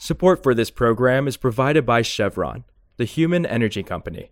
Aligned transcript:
Support 0.00 0.44
for 0.44 0.54
this 0.54 0.70
program 0.70 1.26
is 1.26 1.36
provided 1.36 1.84
by 1.84 2.02
Chevron, 2.02 2.62
the 2.98 3.04
human 3.04 3.44
energy 3.44 3.82
company. 3.82 4.30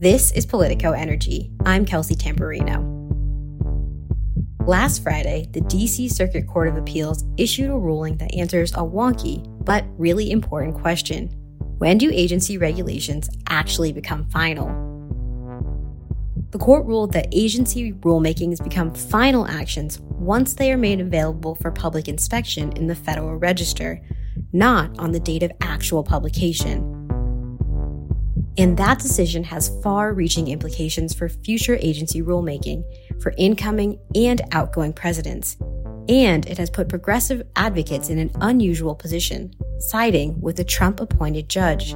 This 0.00 0.32
is 0.32 0.46
Politico 0.46 0.92
Energy. 0.92 1.52
I'm 1.66 1.84
Kelsey 1.84 2.14
Tamborrino. 2.14 2.96
Last 4.66 5.02
Friday, 5.02 5.46
the 5.52 5.60
DC 5.60 6.10
Circuit 6.10 6.46
Court 6.46 6.68
of 6.68 6.78
Appeals 6.78 7.22
issued 7.36 7.68
a 7.68 7.76
ruling 7.76 8.16
that 8.16 8.34
answers 8.34 8.72
a 8.72 8.76
wonky 8.76 9.46
but 9.62 9.84
really 9.98 10.30
important 10.30 10.74
question 10.74 11.28
When 11.76 11.98
do 11.98 12.10
agency 12.10 12.56
regulations 12.56 13.28
actually 13.46 13.92
become 13.92 14.24
final? 14.30 14.87
The 16.50 16.58
court 16.58 16.86
ruled 16.86 17.12
that 17.12 17.28
agency 17.30 17.92
rulemakings 17.92 18.62
become 18.64 18.94
final 18.94 19.46
actions 19.46 20.00
once 20.00 20.54
they 20.54 20.72
are 20.72 20.78
made 20.78 21.00
available 21.00 21.54
for 21.54 21.70
public 21.70 22.08
inspection 22.08 22.72
in 22.72 22.86
the 22.86 22.94
Federal 22.94 23.36
Register, 23.36 24.00
not 24.52 24.98
on 24.98 25.12
the 25.12 25.20
date 25.20 25.42
of 25.42 25.52
actual 25.60 26.02
publication. 26.02 26.94
And 28.56 28.76
that 28.78 28.98
decision 28.98 29.44
has 29.44 29.70
far 29.82 30.14
reaching 30.14 30.48
implications 30.48 31.14
for 31.14 31.28
future 31.28 31.76
agency 31.80 32.22
rulemaking 32.22 32.82
for 33.20 33.34
incoming 33.36 34.00
and 34.14 34.40
outgoing 34.52 34.94
presidents. 34.94 35.58
And 36.08 36.46
it 36.46 36.56
has 36.56 36.70
put 36.70 36.88
progressive 36.88 37.42
advocates 37.56 38.08
in 38.08 38.18
an 38.18 38.30
unusual 38.40 38.94
position, 38.94 39.52
siding 39.78 40.40
with 40.40 40.58
a 40.58 40.64
Trump 40.64 41.00
appointed 41.00 41.50
judge. 41.50 41.94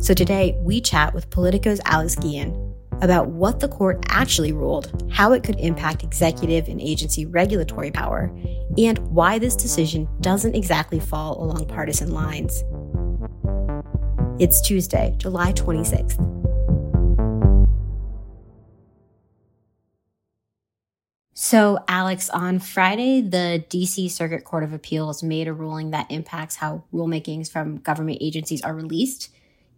So 0.00 0.14
today, 0.14 0.56
we 0.62 0.80
chat 0.80 1.12
with 1.12 1.28
Politico's 1.28 1.78
Alex 1.84 2.14
Guillén 2.16 2.74
about 3.02 3.28
what 3.28 3.60
the 3.60 3.68
court 3.68 4.02
actually 4.08 4.50
ruled, 4.50 4.90
how 5.12 5.34
it 5.34 5.42
could 5.42 5.60
impact 5.60 6.02
executive 6.02 6.68
and 6.68 6.80
agency 6.80 7.26
regulatory 7.26 7.90
power, 7.90 8.34
and 8.78 8.98
why 9.08 9.38
this 9.38 9.54
decision 9.54 10.08
doesn't 10.22 10.54
exactly 10.54 10.98
fall 10.98 11.42
along 11.42 11.66
partisan 11.66 12.14
lines. 12.14 12.64
It's 14.40 14.62
Tuesday, 14.62 15.14
July 15.18 15.52
26th. 15.52 16.16
So, 21.34 21.78
Alex, 21.88 22.30
on 22.30 22.58
Friday, 22.58 23.20
the 23.20 23.64
DC 23.68 24.10
Circuit 24.10 24.44
Court 24.44 24.62
of 24.64 24.72
Appeals 24.72 25.22
made 25.22 25.46
a 25.46 25.52
ruling 25.52 25.90
that 25.90 26.10
impacts 26.10 26.56
how 26.56 26.84
rulemakings 26.90 27.50
from 27.50 27.78
government 27.78 28.16
agencies 28.22 28.62
are 28.62 28.74
released. 28.74 29.28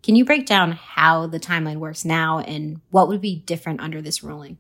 Can 0.03 0.17
you 0.17 0.25
break 0.25 0.47
down 0.47 0.73
how 0.73 1.27
the 1.29 1.39
timeline 1.39 1.77
works 1.77 2.05
now 2.05 2.41
and 2.41 2.81
what 2.91 3.07
would 3.07 3.21
be 3.21 3.37
different 3.37 3.81
under 3.81 4.03
this 4.03 4.23
ruling? 4.23 4.59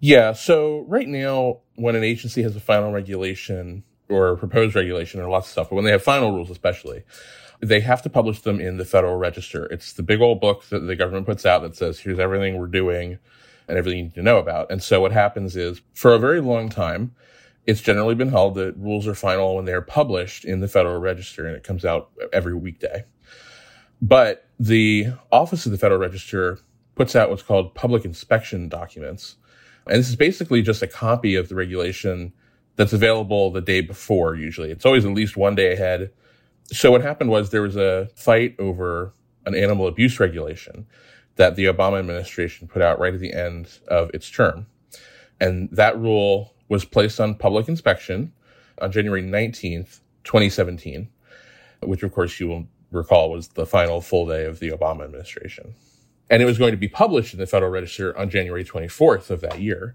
Yeah, 0.00 0.32
so 0.32 0.84
right 0.88 1.08
now, 1.08 1.60
when 1.76 1.94
an 1.96 2.04
agency 2.04 2.42
has 2.42 2.56
a 2.56 2.60
final 2.60 2.92
regulation 2.92 3.84
or 4.08 4.28
a 4.28 4.36
proposed 4.36 4.74
regulation 4.74 5.20
or 5.20 5.28
lots 5.28 5.48
of 5.48 5.52
stuff, 5.52 5.70
but 5.70 5.76
when 5.76 5.84
they 5.84 5.90
have 5.90 6.02
final 6.02 6.32
rules 6.32 6.50
especially, 6.50 7.04
they 7.60 7.80
have 7.80 8.02
to 8.02 8.10
publish 8.10 8.40
them 8.40 8.60
in 8.60 8.76
the 8.76 8.84
Federal 8.84 9.16
Register. 9.16 9.66
It's 9.66 9.92
the 9.92 10.02
big 10.02 10.20
old 10.20 10.40
book 10.40 10.64
that 10.66 10.80
the 10.80 10.96
government 10.96 11.26
puts 11.26 11.44
out 11.44 11.62
that 11.62 11.76
says, 11.76 12.00
here's 12.00 12.18
everything 12.18 12.56
we're 12.58 12.66
doing 12.66 13.18
and 13.66 13.78
everything 13.78 13.98
you 13.98 14.04
need 14.04 14.14
to 14.14 14.22
know 14.22 14.38
about. 14.38 14.70
And 14.70 14.82
so 14.82 15.00
what 15.00 15.12
happens 15.12 15.56
is, 15.56 15.80
for 15.94 16.14
a 16.14 16.18
very 16.18 16.40
long 16.40 16.68
time, 16.68 17.14
it's 17.66 17.80
generally 17.80 18.14
been 18.14 18.30
held 18.30 18.54
that 18.54 18.76
rules 18.76 19.06
are 19.06 19.14
final 19.14 19.56
when 19.56 19.64
they're 19.64 19.82
published 19.82 20.44
in 20.44 20.60
the 20.60 20.68
Federal 20.68 20.98
Register 20.98 21.46
and 21.46 21.56
it 21.56 21.64
comes 21.64 21.84
out 21.84 22.10
every 22.32 22.54
weekday. 22.54 23.04
But 24.00 24.48
the 24.58 25.08
Office 25.32 25.66
of 25.66 25.72
the 25.72 25.78
Federal 25.78 26.00
Register 26.00 26.58
puts 26.94 27.14
out 27.16 27.30
what's 27.30 27.42
called 27.42 27.74
public 27.74 28.04
inspection 28.04 28.68
documents. 28.68 29.36
And 29.86 29.98
this 29.98 30.08
is 30.08 30.16
basically 30.16 30.62
just 30.62 30.82
a 30.82 30.86
copy 30.86 31.34
of 31.34 31.48
the 31.48 31.54
regulation 31.54 32.32
that's 32.76 32.92
available 32.92 33.50
the 33.50 33.60
day 33.60 33.80
before, 33.80 34.34
usually. 34.34 34.70
It's 34.70 34.86
always 34.86 35.04
at 35.04 35.12
least 35.12 35.36
one 35.36 35.54
day 35.54 35.72
ahead. 35.72 36.10
So 36.66 36.90
what 36.90 37.02
happened 37.02 37.30
was 37.30 37.50
there 37.50 37.62
was 37.62 37.76
a 37.76 38.08
fight 38.14 38.54
over 38.58 39.14
an 39.46 39.54
animal 39.54 39.86
abuse 39.86 40.20
regulation 40.20 40.86
that 41.36 41.56
the 41.56 41.64
Obama 41.64 41.98
administration 41.98 42.68
put 42.68 42.82
out 42.82 42.98
right 42.98 43.14
at 43.14 43.20
the 43.20 43.32
end 43.32 43.78
of 43.88 44.10
its 44.12 44.30
term. 44.30 44.66
And 45.40 45.68
that 45.72 45.98
rule 45.98 46.54
was 46.68 46.84
placed 46.84 47.20
on 47.20 47.34
public 47.34 47.68
inspection 47.68 48.32
on 48.80 48.92
January 48.92 49.22
19th, 49.22 50.00
2017, 50.24 51.08
which 51.80 52.02
of 52.02 52.12
course 52.12 52.38
you 52.38 52.48
will 52.48 52.66
recall 52.90 53.30
was 53.30 53.48
the 53.48 53.66
final 53.66 54.00
full 54.00 54.26
day 54.26 54.44
of 54.44 54.60
the 54.60 54.70
Obama 54.70 55.04
administration. 55.04 55.74
And 56.30 56.42
it 56.42 56.46
was 56.46 56.58
going 56.58 56.72
to 56.72 56.78
be 56.78 56.88
published 56.88 57.32
in 57.32 57.40
the 57.40 57.46
Federal 57.46 57.70
Register 57.70 58.16
on 58.16 58.30
January 58.30 58.64
24th 58.64 59.30
of 59.30 59.40
that 59.40 59.60
year. 59.60 59.94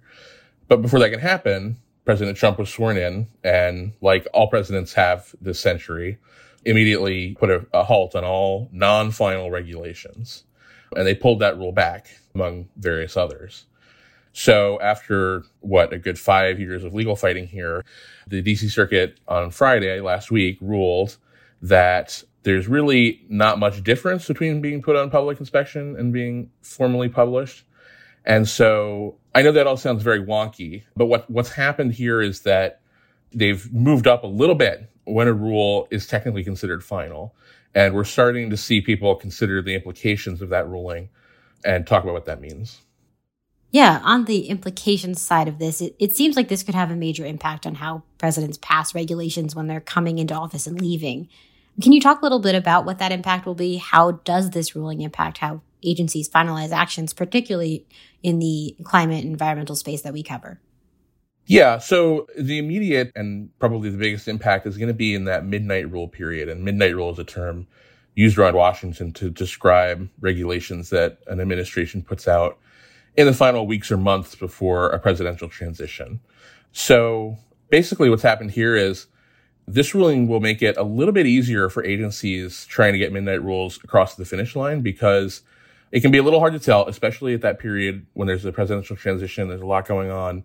But 0.68 0.81
before 0.81 1.00
that 1.00 1.09
could 1.09 1.20
happen, 1.20 1.78
President 2.06 2.38
Trump 2.38 2.59
was 2.59 2.70
sworn 2.70 2.98
in 2.98 3.28
and 3.44 3.94
like 4.02 4.28
all 4.34 4.48
presidents 4.48 4.94
have 4.94 5.34
this 5.40 5.59
century, 5.59 6.18
immediately 6.66 7.36
put 7.40 7.50
a, 7.50 7.66
a 7.74 7.84
halt 7.84 8.16
on 8.16 8.24
all 8.24 8.70
non-final 8.72 9.52
regulations. 9.52 10.44
And 10.96 11.08
they 11.08 11.16
pulled 11.16 11.40
that 11.40 11.58
rule 11.58 11.72
back 11.72 12.08
among 12.36 12.68
various 12.78 13.16
others. 13.16 13.66
So 14.34 14.80
after 14.81 15.44
what 15.60 15.94
a 15.94 16.00
good 16.00 16.18
five 16.18 16.60
years 16.60 16.84
of 16.84 16.94
legal 16.94 17.16
fighting 17.16 17.48
here, 17.48 17.86
the 18.28 18.42
DC 18.42 18.70
Circuit 18.72 19.20
on 19.28 19.52
Friday 19.52 20.02
last 20.02 20.31
week 20.31 20.58
ruled 20.60 21.18
that 21.62 22.24
there's 22.44 22.68
really 22.68 23.26
not 23.30 23.59
much 23.59 23.84
difference 23.84 24.28
between 24.28 24.62
being 24.62 24.81
put 24.81 24.96
on 24.96 25.09
public 25.09 25.40
inspection 25.40 25.96
and 25.98 26.14
being 26.14 26.50
formally 26.62 27.09
published. 27.09 27.64
And 28.26 28.48
so 28.48 29.18
I 29.36 29.42
know 29.42 29.52
that 29.52 29.68
all 29.68 29.78
sounds 29.78 30.04
very 30.04 30.22
wonky, 30.22 30.84
but 30.96 31.08
what, 31.08 31.30
what's 31.30 31.50
happened 31.50 31.94
here 31.94 32.22
is 32.22 32.42
that 32.42 32.81
they've 33.34 33.72
moved 33.74 34.08
up 34.08 34.24
a 34.24 34.28
little 34.28 34.56
bit 34.56 34.90
when 35.06 35.28
a 35.28 35.34
rule 35.34 35.88
is 35.92 36.08
technically 36.08 36.44
considered 36.44 36.84
final. 36.84 37.36
And 37.76 37.94
we're 37.94 38.04
starting 38.04 38.50
to 38.52 38.58
see 38.58 38.81
people 38.81 39.16
consider 39.16 39.62
the 39.62 39.74
implications 39.74 40.42
of 40.42 40.50
that 40.50 40.68
ruling 40.68 41.10
and 41.66 41.88
talk 41.88 42.04
about 42.04 42.14
what 42.14 42.25
that 42.25 42.40
means. 42.40 42.81
Yeah, 43.72 44.02
on 44.04 44.25
the 44.25 44.50
implications 44.50 45.20
side 45.20 45.48
of 45.48 45.58
this, 45.58 45.81
it, 45.81 45.96
it 45.98 46.16
seems 46.16 46.36
like 46.36 46.48
this 46.48 46.62
could 46.62 46.75
have 46.75 46.92
a 46.92 46.96
major 46.96 47.25
impact 47.25 47.66
on 47.66 47.75
how 47.75 48.04
presidents 48.20 48.60
pass 48.62 48.94
regulations 48.94 49.56
when 49.56 49.66
they're 49.66 49.81
coming 49.81 50.20
into 50.20 50.36
office 50.36 50.68
and 50.68 50.80
leaving. 50.80 51.28
Can 51.81 51.91
you 51.91 52.00
talk 52.00 52.22
a 52.22 52.25
little 52.25 52.39
bit 52.39 52.56
about 52.56 52.85
what 52.85 53.00
that 53.00 53.11
impact 53.11 53.45
will 53.45 53.56
be? 53.56 53.78
How 53.78 54.11
does 54.11 54.51
this 54.51 54.75
ruling 54.75 55.01
impact 55.01 55.39
how 55.39 55.61
agencies 55.84 56.29
finalize 56.29 56.72
actions, 56.72 57.13
particularly 57.13 57.85
in 58.22 58.39
the 58.39 58.75
climate 58.84 59.23
and 59.23 59.31
environmental 59.31 59.75
space 59.75 60.01
that 60.03 60.13
we 60.13 60.23
cover? 60.23 60.59
Yeah, 61.45 61.79
so 61.79 62.28
the 62.38 62.57
immediate 62.57 63.12
and 63.16 63.50
probably 63.59 63.89
the 63.89 63.97
biggest 63.97 64.28
impact 64.28 64.66
is 64.66 64.78
going 64.78 64.88
to 64.88 64.94
be 64.94 65.13
in 65.13 65.25
that 65.25 65.45
midnight 65.45 65.91
rule 65.91 66.07
period. 66.07 66.47
And 66.47 66.63
midnight 66.63 66.95
rule 66.95 67.12
is 67.12 67.19
a 67.19 67.25
term 67.25 67.67
used 68.16 68.38
around 68.38 68.56
Washington 68.56 69.12
to 69.13 69.29
describe 69.29 70.09
regulations 70.22 70.89
that 70.91 71.17
an 71.28 71.41
administration 71.41 72.01
puts 72.01 72.28
out 72.28 72.59
in 73.16 73.25
the 73.25 73.33
final 73.33 73.67
weeks 73.67 73.91
or 73.91 73.97
months 73.97 74.35
before 74.35 74.89
a 74.89 75.00
presidential 75.00 75.50
transition. 75.50 76.19
So 76.72 77.38
basically 77.69 78.09
what's 78.09 78.23
happened 78.23 78.51
here 78.51 78.75
is 78.75 79.07
this 79.68 79.96
ruling 79.96 80.28
will 80.28 80.40
make 80.40 80.62
it 80.62 80.78
a 80.78 80.84
little 80.84 81.13
bit 81.13 81.25
easier 81.25 81.69
for 81.69 81.84
agencies 81.84 82.66
trying 82.66 82.94
to 82.94 83.00
get 83.00 83.13
midnight 83.13 83.44
rules 83.44 83.79
across 83.84 84.16
the 84.16 84.25
finish 84.25 84.56
line 84.56 84.81
because 84.81 85.41
it 85.91 86.01
can 86.01 86.12
be 86.12 86.18
a 86.18 86.24
little 86.24 86.40
hard 86.40 86.53
to 86.53 86.59
tell, 86.59 86.88
especially 86.88 87.34
at 87.34 87.41
that 87.41 87.59
period 87.59 88.06
when 88.13 88.28
there's 88.28 88.46
a 88.46 88.51
presidential 88.51 88.96
transition, 88.96 89.47
there's 89.47 89.62
a 89.62 89.66
lot 89.66 89.88
going 89.88 90.09
on, 90.09 90.44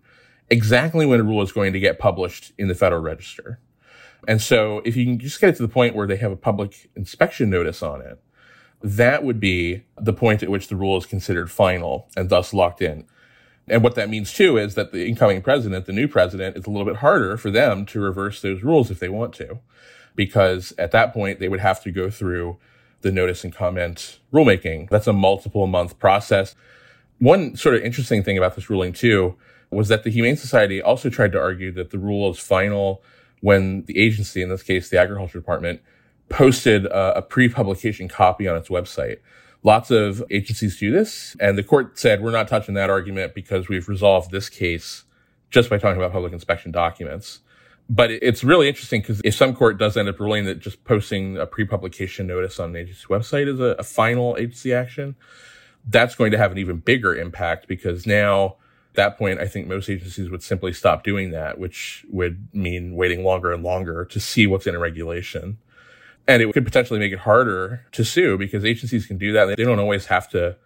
exactly 0.49 1.05
when 1.05 1.19
a 1.19 1.23
rule 1.23 1.41
is 1.41 1.51
going 1.51 1.73
to 1.73 1.79
get 1.79 1.99
published 1.99 2.53
in 2.57 2.67
the 2.67 2.75
Federal 2.75 3.01
Register. 3.01 3.59
And 4.27 4.41
so 4.41 4.81
if 4.85 4.95
you 4.95 5.05
can 5.05 5.19
just 5.19 5.39
get 5.39 5.49
it 5.49 5.55
to 5.57 5.63
the 5.63 5.67
point 5.67 5.95
where 5.95 6.07
they 6.07 6.17
have 6.17 6.31
a 6.31 6.37
public 6.37 6.89
inspection 6.95 7.49
notice 7.49 7.81
on 7.81 8.01
it, 8.01 8.21
that 8.81 9.23
would 9.23 9.39
be 9.39 9.83
the 9.97 10.13
point 10.13 10.43
at 10.43 10.49
which 10.49 10.67
the 10.67 10.75
rule 10.75 10.97
is 10.97 11.05
considered 11.05 11.51
final 11.51 12.09
and 12.15 12.29
thus 12.29 12.53
locked 12.53 12.81
in. 12.81 13.05
And 13.69 13.83
what 13.83 13.95
that 13.95 14.09
means 14.09 14.33
too 14.33 14.57
is 14.57 14.75
that 14.75 14.91
the 14.91 15.07
incoming 15.07 15.41
president, 15.41 15.85
the 15.85 15.93
new 15.93 16.07
president, 16.07 16.57
it's 16.57 16.67
a 16.67 16.69
little 16.69 16.85
bit 16.85 16.97
harder 16.97 17.37
for 17.37 17.51
them 17.51 17.85
to 17.87 17.99
reverse 17.99 18.41
those 18.41 18.63
rules 18.63 18.89
if 18.89 18.99
they 18.99 19.09
want 19.09 19.33
to, 19.35 19.59
because 20.15 20.73
at 20.77 20.91
that 20.91 21.13
point 21.13 21.39
they 21.39 21.49
would 21.49 21.59
have 21.59 21.81
to 21.83 21.91
go 21.91 22.09
through 22.09 22.57
the 23.01 23.11
notice 23.11 23.43
and 23.43 23.53
comment 23.53 24.19
rulemaking. 24.33 24.89
That's 24.89 25.07
a 25.07 25.13
multiple 25.13 25.67
month 25.67 25.99
process. 25.99 26.55
One 27.19 27.55
sort 27.55 27.75
of 27.75 27.83
interesting 27.83 28.23
thing 28.23 28.37
about 28.37 28.55
this 28.55 28.69
ruling 28.69 28.93
too 28.93 29.35
was 29.69 29.87
that 29.89 30.03
the 30.03 30.09
Humane 30.09 30.37
Society 30.37 30.81
also 30.81 31.09
tried 31.09 31.31
to 31.33 31.39
argue 31.39 31.71
that 31.73 31.91
the 31.91 31.99
rule 31.99 32.29
is 32.31 32.39
final 32.39 33.03
when 33.41 33.83
the 33.85 33.97
agency, 33.97 34.41
in 34.41 34.49
this 34.49 34.63
case, 34.63 34.89
the 34.89 34.99
Agriculture 34.99 35.39
Department, 35.39 35.81
posted 36.27 36.85
a, 36.85 37.17
a 37.17 37.21
pre-publication 37.21 38.07
copy 38.07 38.47
on 38.47 38.57
its 38.57 38.69
website. 38.69 39.19
Lots 39.63 39.91
of 39.91 40.23
agencies 40.31 40.77
do 40.77 40.91
this. 40.91 41.35
And 41.39 41.57
the 41.57 41.63
court 41.63 41.99
said, 41.99 42.21
we're 42.21 42.31
not 42.31 42.47
touching 42.47 42.75
that 42.75 42.89
argument 42.89 43.33
because 43.33 43.67
we've 43.67 43.89
resolved 43.89 44.31
this 44.31 44.49
case 44.49 45.03
just 45.49 45.69
by 45.69 45.77
talking 45.77 45.97
about 45.97 46.11
public 46.11 46.31
inspection 46.31 46.71
documents. 46.71 47.39
But 47.89 48.11
it's 48.11 48.43
really 48.43 48.67
interesting 48.67 49.01
because 49.01 49.19
if 49.23 49.33
some 49.33 49.55
court 49.55 49.79
does 49.79 49.97
end 49.97 50.07
up 50.07 50.19
ruling 50.19 50.45
that 50.45 50.59
just 50.59 50.83
posting 50.83 51.37
a 51.37 51.47
pre-publication 51.47 52.27
notice 52.27 52.59
on 52.59 52.69
an 52.69 52.75
agency 52.75 53.05
website 53.09 53.47
is 53.47 53.59
a, 53.59 53.75
a 53.79 53.83
final 53.83 54.37
agency 54.37 54.73
action, 54.73 55.15
that's 55.87 56.13
going 56.13 56.31
to 56.31 56.37
have 56.37 56.51
an 56.51 56.59
even 56.59 56.77
bigger 56.77 57.15
impact 57.15 57.67
because 57.67 58.05
now 58.05 58.57
at 58.91 58.95
that 58.95 59.17
point, 59.17 59.39
I 59.39 59.47
think 59.47 59.67
most 59.67 59.89
agencies 59.89 60.29
would 60.29 60.43
simply 60.43 60.73
stop 60.73 61.03
doing 61.03 61.31
that, 61.31 61.59
which 61.59 62.05
would 62.09 62.47
mean 62.53 62.95
waiting 62.95 63.23
longer 63.23 63.51
and 63.51 63.63
longer 63.63 64.05
to 64.05 64.19
see 64.19 64.47
what's 64.47 64.67
in 64.67 64.75
a 64.75 64.79
regulation. 64.79 65.57
And 66.29 66.43
it 66.43 66.53
could 66.53 66.63
potentially 66.63 66.99
make 66.99 67.11
it 67.11 67.17
harder 67.17 67.83
to 67.91 68.05
sue 68.05 68.37
because 68.37 68.63
agencies 68.63 69.07
can 69.07 69.17
do 69.17 69.33
that. 69.33 69.57
They 69.57 69.63
don't 69.63 69.79
always 69.79 70.05
have 70.05 70.29
to 70.29 70.57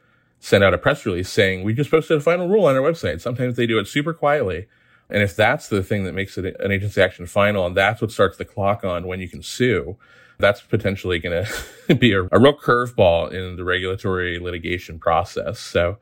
send 0.42 0.62
out 0.62 0.74
a 0.74 0.77
press 0.77 1.06
release 1.06 1.30
saying, 1.30 1.63
we 1.63 1.74
just 1.74 1.89
posted 1.89 2.18
a 2.18 2.19
final 2.19 2.50
rule 2.50 2.65
on 2.65 2.75
our 2.75 2.81
website. 2.81 3.21
Sometimes 3.21 3.56
they 3.56 3.65
do 3.65 3.80
it 3.80 3.88
super 3.88 4.13
quietly. 4.13 4.68
And 5.10 5.24
if 5.24 5.38
that's 5.38 5.69
the 5.69 5.81
thing 5.81 6.04
that 6.04 6.12
makes 6.12 6.38
it 6.38 6.57
an 6.60 6.71
agency 6.74 7.01
action 7.01 7.25
final 7.27 7.65
and 7.65 7.77
that's 7.77 8.01
what 8.01 8.12
starts 8.12 8.36
the 8.36 8.44
clock 8.44 8.83
on 8.83 9.07
when 9.07 9.21
you 9.21 9.30
can 9.30 9.42
sue, 9.42 9.95
that's 10.38 10.60
potentially 10.60 11.19
going 11.19 11.45
to 11.88 11.95
be 11.95 12.12
a, 12.12 12.24
a 12.24 12.39
real 12.42 12.57
curveball 12.57 13.31
in 13.31 13.56
the 13.56 13.63
regulatory 13.63 14.39
litigation 14.39 15.00
process. 15.00 15.60
So 15.60 15.98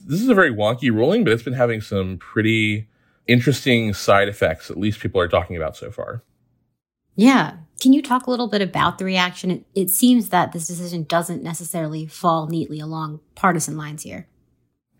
this 0.00 0.22
is 0.22 0.30
a 0.30 0.34
very 0.34 0.54
wonky 0.54 0.90
ruling, 0.90 1.22
but 1.22 1.34
it's 1.34 1.42
been 1.42 1.52
having 1.52 1.82
some 1.82 2.16
pretty 2.16 2.88
interesting 3.26 3.92
side 3.92 4.28
effects, 4.28 4.70
at 4.70 4.78
least 4.78 5.00
people 5.00 5.20
are 5.20 5.28
talking 5.28 5.56
about 5.58 5.76
so 5.76 5.90
far. 5.90 6.22
Yeah. 7.16 7.56
Can 7.80 7.92
you 7.92 8.00
talk 8.00 8.26
a 8.26 8.30
little 8.30 8.48
bit 8.48 8.62
about 8.62 8.98
the 8.98 9.04
reaction? 9.04 9.50
It, 9.50 9.64
it 9.74 9.90
seems 9.90 10.28
that 10.28 10.52
this 10.52 10.68
decision 10.68 11.04
doesn't 11.04 11.42
necessarily 11.42 12.06
fall 12.06 12.46
neatly 12.46 12.78
along 12.78 13.20
partisan 13.34 13.76
lines 13.76 14.02
here. 14.02 14.28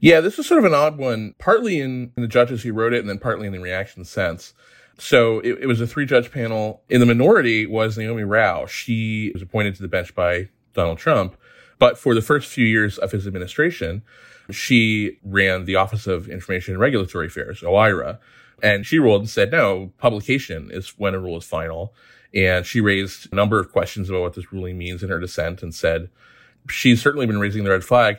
Yeah, 0.00 0.20
this 0.20 0.36
is 0.36 0.48
sort 0.48 0.58
of 0.58 0.64
an 0.64 0.74
odd 0.74 0.98
one, 0.98 1.34
partly 1.38 1.78
in, 1.78 2.12
in 2.16 2.22
the 2.22 2.28
judges 2.28 2.62
who 2.62 2.72
wrote 2.72 2.92
it 2.92 2.98
and 2.98 3.08
then 3.08 3.18
partly 3.18 3.46
in 3.46 3.52
the 3.52 3.60
reaction 3.60 4.04
sense. 4.04 4.52
So 4.98 5.38
it, 5.40 5.58
it 5.60 5.66
was 5.66 5.80
a 5.80 5.86
three 5.86 6.06
judge 6.06 6.32
panel. 6.32 6.82
In 6.88 6.98
the 6.98 7.06
minority 7.06 7.66
was 7.66 7.96
Naomi 7.96 8.24
Rao. 8.24 8.66
She 8.66 9.30
was 9.32 9.42
appointed 9.42 9.76
to 9.76 9.82
the 9.82 9.88
bench 9.88 10.12
by 10.14 10.48
Donald 10.74 10.98
Trump. 10.98 11.36
But 11.78 11.98
for 11.98 12.14
the 12.14 12.22
first 12.22 12.48
few 12.48 12.66
years 12.66 12.98
of 12.98 13.12
his 13.12 13.26
administration, 13.26 14.02
she 14.50 15.18
ran 15.22 15.64
the 15.64 15.76
Office 15.76 16.06
of 16.06 16.28
Information 16.28 16.74
and 16.74 16.80
Regulatory 16.80 17.28
Affairs, 17.28 17.62
OIRA. 17.62 18.18
And 18.62 18.84
she 18.84 18.98
ruled 18.98 19.22
and 19.22 19.30
said, 19.30 19.50
no, 19.52 19.92
publication 19.98 20.70
is 20.70 20.90
when 20.98 21.14
a 21.14 21.18
rule 21.18 21.38
is 21.38 21.44
final. 21.44 21.94
And 22.34 22.64
she 22.64 22.80
raised 22.80 23.32
a 23.32 23.36
number 23.36 23.58
of 23.58 23.70
questions 23.72 24.08
about 24.08 24.22
what 24.22 24.34
this 24.34 24.52
ruling 24.52 24.78
means 24.78 25.02
in 25.02 25.10
her 25.10 25.20
dissent 25.20 25.62
and 25.62 25.74
said, 25.74 26.10
she's 26.68 27.02
certainly 27.02 27.26
been 27.26 27.40
raising 27.40 27.64
the 27.64 27.70
red 27.70 27.84
flag. 27.84 28.18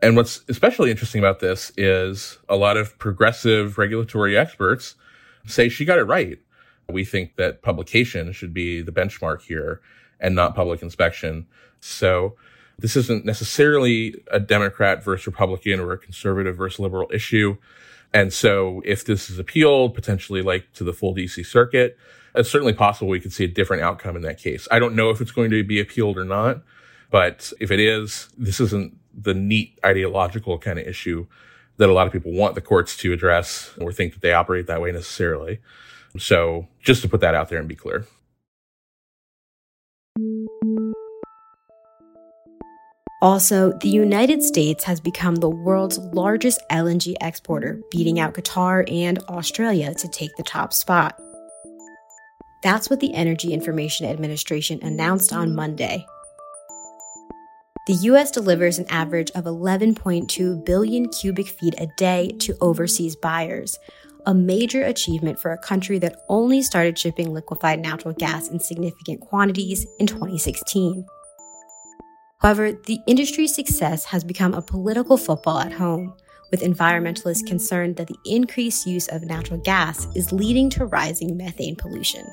And 0.00 0.16
what's 0.16 0.42
especially 0.48 0.90
interesting 0.90 1.20
about 1.20 1.40
this 1.40 1.72
is 1.76 2.38
a 2.48 2.56
lot 2.56 2.76
of 2.76 2.98
progressive 2.98 3.78
regulatory 3.78 4.36
experts 4.36 4.96
say 5.46 5.68
she 5.68 5.84
got 5.84 5.98
it 5.98 6.04
right. 6.04 6.38
We 6.88 7.04
think 7.04 7.36
that 7.36 7.62
publication 7.62 8.32
should 8.32 8.52
be 8.52 8.82
the 8.82 8.92
benchmark 8.92 9.42
here 9.42 9.80
and 10.18 10.34
not 10.34 10.54
public 10.54 10.82
inspection. 10.82 11.46
So 11.80 12.36
this 12.78 12.96
isn't 12.96 13.24
necessarily 13.24 14.16
a 14.30 14.40
Democrat 14.40 15.04
versus 15.04 15.26
Republican 15.26 15.78
or 15.78 15.92
a 15.92 15.98
conservative 15.98 16.56
versus 16.56 16.80
liberal 16.80 17.10
issue. 17.12 17.56
And 18.14 18.32
so 18.32 18.82
if 18.84 19.04
this 19.04 19.30
is 19.30 19.38
appealed 19.38 19.94
potentially 19.94 20.42
like 20.42 20.72
to 20.74 20.84
the 20.84 20.92
full 20.92 21.14
DC 21.14 21.46
circuit, 21.46 21.96
it's 22.34 22.50
certainly 22.50 22.72
possible 22.72 23.08
we 23.08 23.20
could 23.20 23.32
see 23.32 23.44
a 23.44 23.48
different 23.48 23.82
outcome 23.82 24.16
in 24.16 24.22
that 24.22 24.38
case. 24.38 24.66
I 24.70 24.78
don't 24.78 24.94
know 24.94 25.10
if 25.10 25.20
it's 25.20 25.32
going 25.32 25.50
to 25.50 25.62
be 25.64 25.80
appealed 25.80 26.18
or 26.18 26.24
not, 26.24 26.62
but 27.10 27.52
if 27.60 27.70
it 27.70 27.80
is, 27.80 28.28
this 28.38 28.60
isn't 28.60 28.96
the 29.14 29.34
neat 29.34 29.78
ideological 29.84 30.58
kind 30.58 30.78
of 30.78 30.86
issue 30.86 31.26
that 31.76 31.88
a 31.88 31.92
lot 31.92 32.06
of 32.06 32.12
people 32.12 32.32
want 32.32 32.54
the 32.54 32.60
courts 32.60 32.96
to 32.98 33.12
address 33.12 33.72
or 33.80 33.92
think 33.92 34.12
that 34.14 34.22
they 34.22 34.32
operate 34.32 34.66
that 34.66 34.80
way 34.80 34.92
necessarily. 34.92 35.60
So 36.18 36.68
just 36.80 37.02
to 37.02 37.08
put 37.08 37.20
that 37.20 37.34
out 37.34 37.48
there 37.48 37.58
and 37.58 37.68
be 37.68 37.76
clear. 37.76 38.06
Also, 43.22 43.70
the 43.74 43.88
United 43.88 44.42
States 44.42 44.82
has 44.82 45.00
become 45.00 45.36
the 45.36 45.48
world's 45.48 45.96
largest 46.12 46.60
LNG 46.72 47.14
exporter, 47.20 47.80
beating 47.88 48.18
out 48.18 48.34
Qatar 48.34 48.82
and 48.92 49.20
Australia 49.28 49.94
to 49.94 50.08
take 50.08 50.34
the 50.34 50.42
top 50.42 50.72
spot. 50.72 51.16
That's 52.64 52.90
what 52.90 52.98
the 52.98 53.14
Energy 53.14 53.52
Information 53.52 54.06
Administration 54.06 54.80
announced 54.82 55.32
on 55.32 55.54
Monday. 55.54 56.04
The 57.86 57.94
US 57.94 58.32
delivers 58.32 58.80
an 58.80 58.86
average 58.88 59.30
of 59.36 59.44
11.2 59.44 60.64
billion 60.64 61.08
cubic 61.08 61.46
feet 61.46 61.74
a 61.78 61.86
day 61.96 62.32
to 62.40 62.56
overseas 62.60 63.14
buyers, 63.14 63.78
a 64.26 64.34
major 64.34 64.82
achievement 64.82 65.38
for 65.38 65.52
a 65.52 65.58
country 65.58 66.00
that 66.00 66.22
only 66.28 66.60
started 66.60 66.98
shipping 66.98 67.32
liquefied 67.32 67.78
natural 67.78 68.14
gas 68.14 68.48
in 68.48 68.58
significant 68.58 69.20
quantities 69.20 69.86
in 70.00 70.08
2016. 70.08 71.06
However, 72.42 72.72
the 72.72 72.98
industry's 73.06 73.54
success 73.54 74.04
has 74.06 74.24
become 74.24 74.52
a 74.52 74.62
political 74.62 75.16
football 75.16 75.60
at 75.60 75.72
home, 75.72 76.14
with 76.50 76.60
environmentalists 76.60 77.46
concerned 77.46 77.96
that 77.96 78.08
the 78.08 78.18
increased 78.26 78.84
use 78.84 79.06
of 79.08 79.22
natural 79.22 79.60
gas 79.60 80.08
is 80.16 80.32
leading 80.32 80.68
to 80.70 80.86
rising 80.86 81.36
methane 81.36 81.76
pollution. 81.76 82.26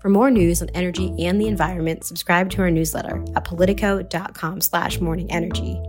For 0.00 0.10
more 0.10 0.30
news 0.30 0.60
on 0.60 0.68
energy 0.74 1.14
and 1.18 1.40
the 1.40 1.48
environment, 1.48 2.04
subscribe 2.04 2.50
to 2.50 2.60
our 2.60 2.70
newsletter 2.70 3.24
at 3.34 3.44
politico.com 3.44 4.60
slash 4.60 4.98
morningenergy. 4.98 5.80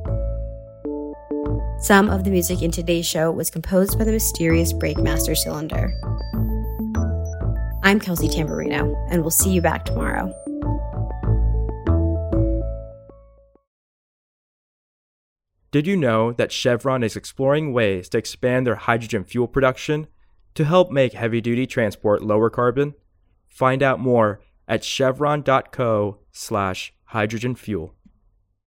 Some 1.82 2.10
of 2.10 2.24
the 2.24 2.32
music 2.32 2.62
in 2.62 2.72
today's 2.72 3.06
show 3.06 3.32
was 3.32 3.50
composed 3.50 4.00
by 4.00 4.06
the 4.06 4.14
mysterious 4.14 4.72
Breakmaster 4.72 5.36
Cylinder. 5.36 5.94
I'm 7.84 8.00
Kelsey 8.00 8.30
Tamborrino, 8.30 8.96
and 9.12 9.22
we'll 9.22 9.30
see 9.30 9.52
you 9.52 9.62
back 9.62 9.84
tomorrow. 9.84 10.34
Did 15.76 15.88
you 15.88 15.98
know 15.98 16.32
that 16.32 16.54
Chevron 16.54 17.04
is 17.04 17.18
exploring 17.18 17.74
ways 17.74 18.08
to 18.08 18.18
expand 18.18 18.66
their 18.66 18.76
hydrogen 18.76 19.26
fuel 19.26 19.46
production 19.46 20.08
to 20.54 20.64
help 20.64 20.90
make 20.90 21.12
heavy 21.12 21.42
duty 21.42 21.68
transport 21.68 22.24
lower 22.24 22.50
carbon? 22.50 22.94
Find 23.46 23.84
out 23.84 24.00
more 24.00 24.40
at 24.70 24.86
chevron.co 24.86 26.20
slash 26.32 26.94
hydrogen 27.08 27.56
fuel. 27.56 27.94